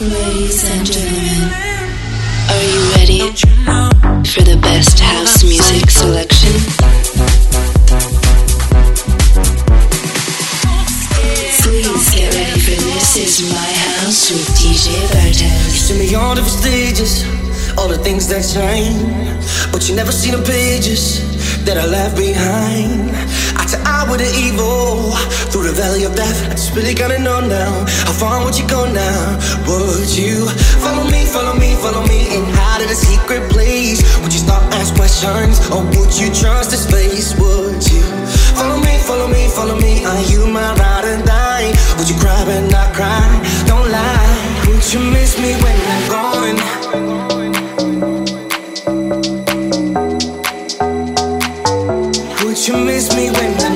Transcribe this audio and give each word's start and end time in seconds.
Ladies 0.00 0.64
and 0.68 0.84
gentlemen, 0.84 1.54
are 2.50 2.62
you 2.66 2.80
ready 2.96 3.20
for 4.26 4.42
the 4.42 4.58
best 4.60 4.98
house 4.98 5.44
music 5.44 5.88
selection? 5.88 6.50
Please 11.62 12.10
get 12.10 12.34
ready 12.34 12.58
for 12.58 12.74
This 12.74 13.16
Is 13.16 13.52
My 13.52 13.56
House 13.56 14.32
with 14.32 14.48
DJ 14.58 14.90
Bartez. 15.14 15.86
See 15.86 15.98
me 16.00 16.14
on 16.16 16.38
different 16.38 16.58
stages, 16.58 17.24
all 17.78 17.86
the 17.86 17.98
things 17.98 18.26
that 18.26 18.42
change, 18.42 18.98
but 19.70 19.88
you 19.88 19.94
never 19.94 20.10
see 20.10 20.32
the 20.32 20.42
pages 20.42 21.22
that 21.64 21.78
I 21.78 21.86
left 21.86 22.16
behind. 22.16 23.14
With 24.04 24.20
the 24.20 24.36
evil 24.36 25.10
through 25.50 25.64
the 25.64 25.72
valley 25.72 26.04
of 26.04 26.14
death. 26.14 26.46
I 26.46 26.54
just 26.54 26.76
really 26.76 26.94
gotta 26.94 27.18
know 27.18 27.40
now 27.40 27.72
how 28.04 28.12
far 28.12 28.44
would 28.44 28.56
you 28.56 28.66
go 28.68 28.84
now? 28.84 29.38
Would 29.66 30.12
you 30.14 30.46
follow 30.84 31.08
me, 31.10 31.24
follow 31.24 31.54
me, 31.56 31.74
follow 31.80 32.06
me 32.06 32.28
and 32.36 32.44
hide 32.52 32.82
in 32.82 32.90
a 32.90 32.94
secret 32.94 33.50
place? 33.50 34.04
Would 34.22 34.32
you 34.32 34.38
start 34.38 34.62
ask 34.74 34.94
questions 34.94 35.58
or 35.72 35.82
would 35.96 36.12
you 36.14 36.28
trust 36.30 36.70
this 36.70 36.84
face? 36.84 37.34
Would 37.40 37.82
you 37.90 38.04
follow 38.54 38.78
me, 38.78 38.98
follow 39.02 39.26
me, 39.26 39.48
follow 39.48 39.74
me? 39.80 40.04
Are 40.04 40.22
you 40.30 40.46
my 40.46 40.74
ride 40.76 41.06
and 41.08 41.24
die? 41.24 41.72
Would 41.96 42.08
you 42.08 42.16
cry 42.20 42.44
but 42.44 42.60
not 42.70 42.94
cry? 42.94 43.24
Don't 43.66 43.90
lie. 43.90 44.30
Would 44.68 44.84
you 44.92 45.00
miss 45.00 45.40
me 45.40 45.56
when 45.64 45.78
I'm 45.90 46.04
gone? 46.12 46.58
Would 52.44 52.68
you 52.68 52.76
miss 52.84 53.10
me 53.16 53.30
when 53.30 53.52
I'm 53.64 53.73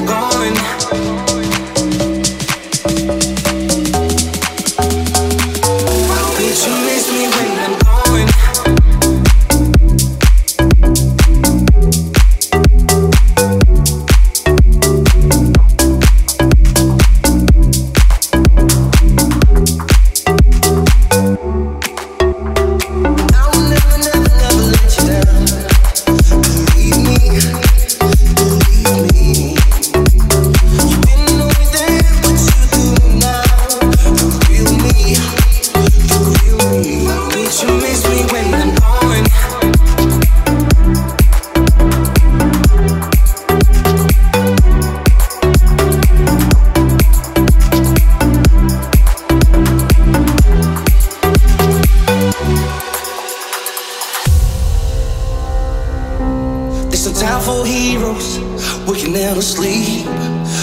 For 57.45 57.65
heroes, 57.65 58.39
we 58.85 59.01
can 59.01 59.13
never 59.13 59.41
sleep. 59.41 60.05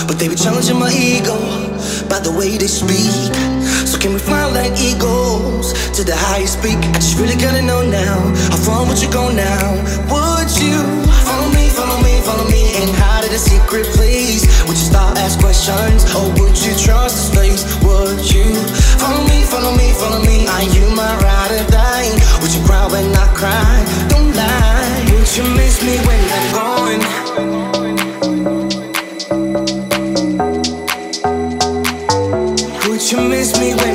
But 0.05 0.19
they 0.19 0.27
be 0.27 0.35
challenging 0.35 0.77
my 0.77 0.91
ego 0.93 1.33
by 2.07 2.19
the 2.19 2.29
way 2.29 2.57
they 2.57 2.67
speak. 2.67 3.33
So 3.87 3.97
can 3.97 4.13
we 4.13 4.19
fly 4.19 4.45
like 4.51 4.77
eagles 4.77 5.73
to 5.97 6.03
the 6.03 6.15
highest 6.15 6.61
peak? 6.61 6.77
I 6.93 6.99
just 7.01 7.17
really 7.17 7.37
gotta 7.41 7.61
know 7.63 7.81
now, 7.81 8.19
how 8.53 8.61
far 8.61 8.85
would 8.85 9.01
you 9.01 9.09
go 9.09 9.31
now? 9.33 9.65
Would 10.13 10.51
you 10.61 10.77
follow 11.25 11.49
me, 11.57 11.69
follow 11.73 11.97
me, 12.05 12.21
follow 12.21 12.45
me 12.51 12.77
and 12.77 12.91
hide 13.01 13.25
in 13.25 13.33
a 13.33 13.41
secret 13.41 13.87
place? 13.97 14.45
Would 14.69 14.77
you 14.77 14.85
start 14.93 15.17
ask 15.17 15.39
questions 15.39 16.05
or 16.13 16.29
would 16.37 16.53
you 16.61 16.77
trust 16.77 17.17
this 17.17 17.29
place? 17.33 17.65
Would 17.81 18.21
you 18.29 18.53
follow 19.01 19.25
me, 19.25 19.41
follow 19.41 19.73
me, 19.73 19.89
follow 19.97 20.21
me? 20.21 20.45
Are 20.45 20.67
you 20.69 20.85
my 20.93 21.09
ride 21.17 21.51
or 21.55 21.65
die? 21.71 22.13
Would 22.45 22.53
you 22.53 22.61
cry 22.61 22.85
when 22.93 23.09
I 23.15 23.25
cry? 23.33 23.73
Don't 24.09 24.35
lie. 24.35 24.84
Would 25.25 25.37
you 25.37 25.55
miss 25.55 25.81
me 25.83 25.97
when 26.05 26.21
I'm 26.37 26.53
gone? 26.53 27.01
Would 32.87 33.11
you 33.11 33.19
miss 33.27 33.59
me 33.59 33.73
when 33.73 33.94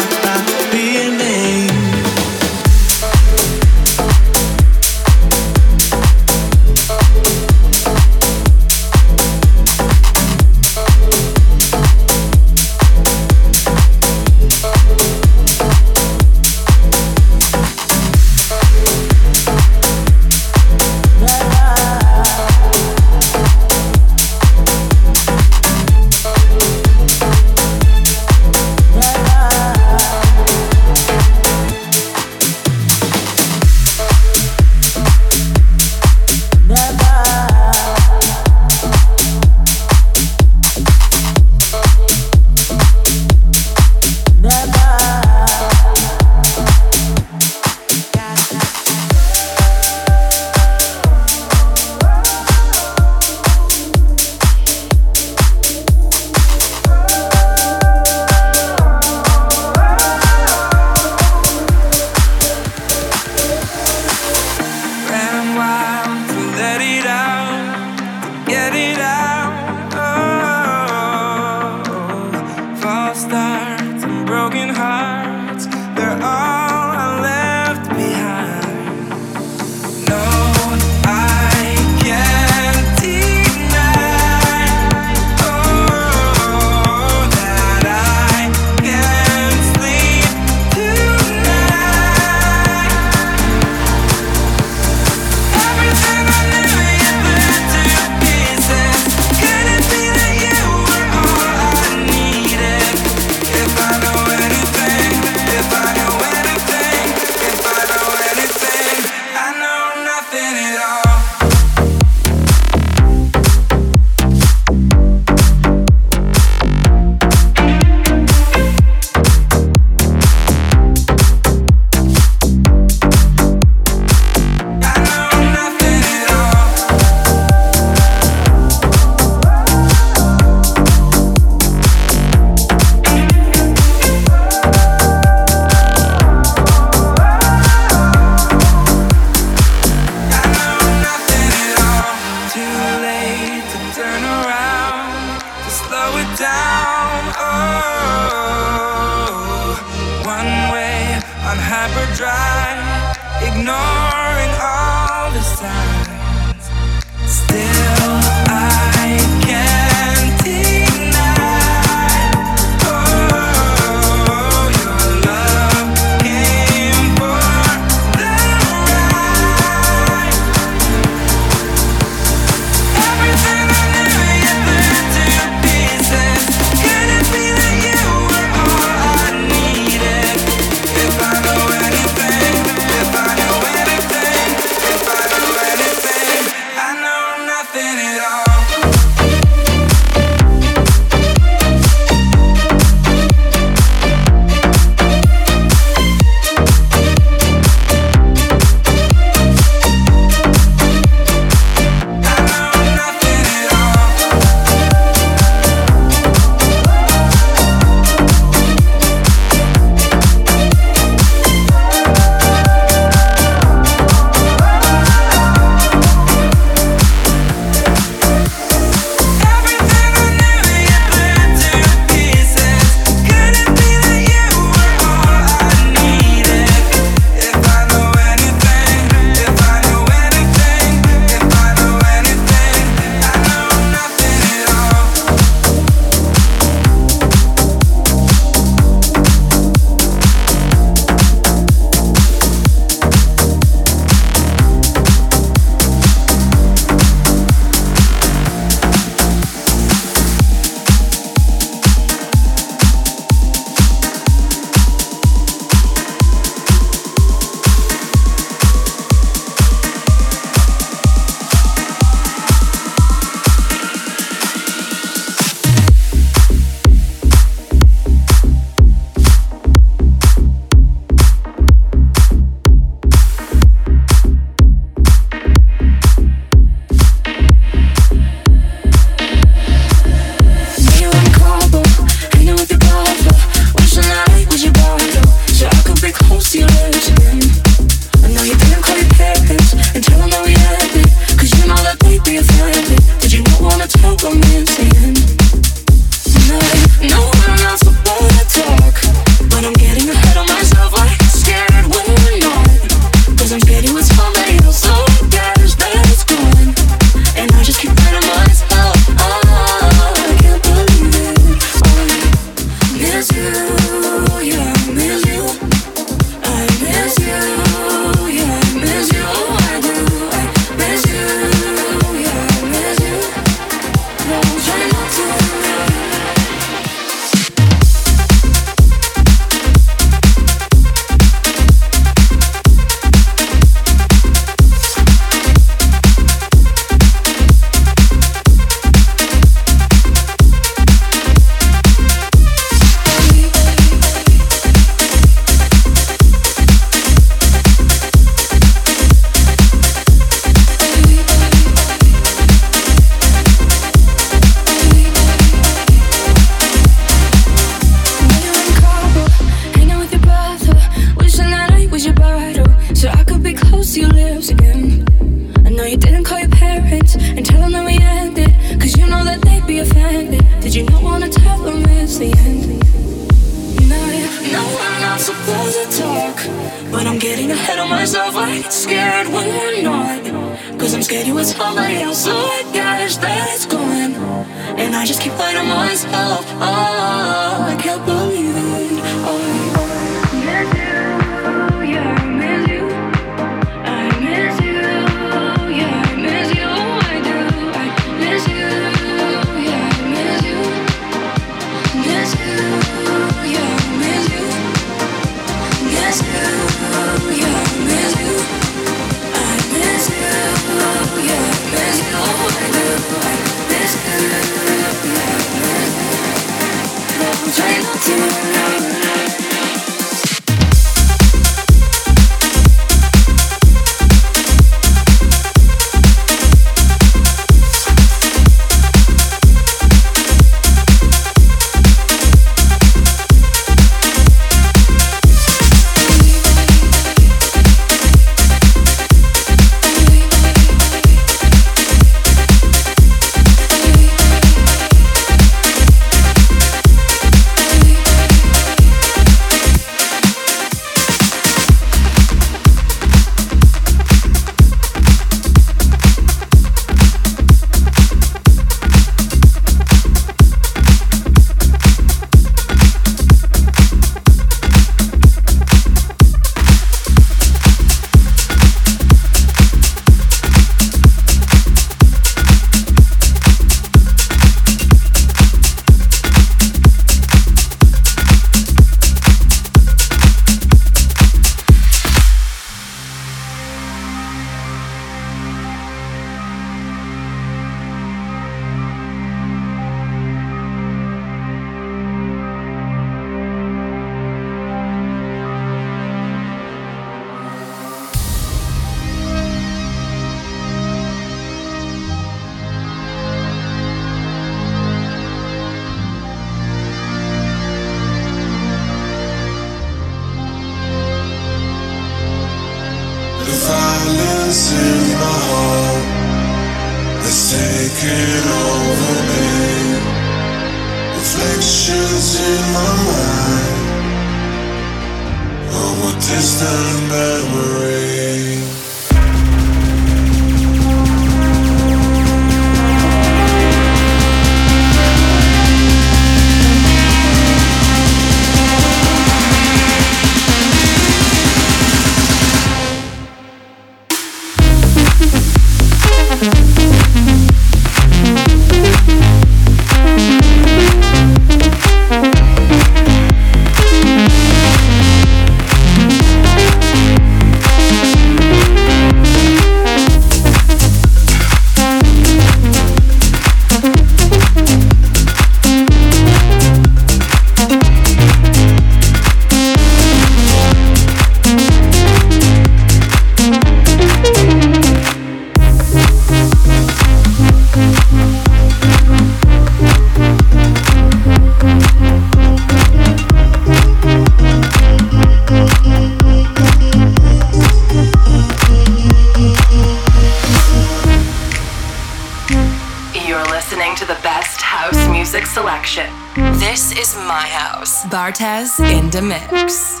Bartez 598.26 598.80
in 598.80 599.08
the 599.10 599.22
mix. 599.22 600.00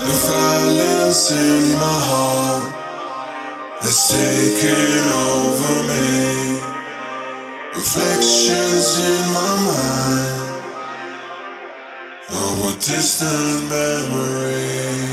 The 0.00 0.12
violence 0.28 1.30
in 1.30 1.72
my 1.72 1.98
heart 2.10 2.64
has 3.80 3.98
taken 4.12 5.04
over 5.24 5.74
me. 5.88 6.60
Reflections 7.76 8.88
in 9.10 9.22
my 9.32 9.54
mind 9.70 10.40
of 12.28 12.56
a 12.60 12.72
distant 12.76 13.70
memory. 13.70 15.05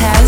Bartez 0.00 0.21